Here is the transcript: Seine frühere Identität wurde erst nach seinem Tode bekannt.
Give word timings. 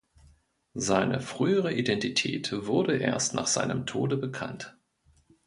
Seine 0.73 1.21
frühere 1.21 1.71
Identität 1.75 2.51
wurde 2.65 2.97
erst 2.97 3.35
nach 3.35 3.45
seinem 3.45 3.85
Tode 3.85 4.17
bekannt. 4.17 4.75